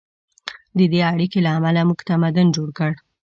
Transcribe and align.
د 0.77 0.79
دې 0.91 1.01
اړیکې 1.11 1.39
له 1.45 1.49
امله 1.57 1.81
موږ 1.89 1.99
تمدن 2.09 2.47
جوړ 2.55 2.69
کړ. 2.77 2.91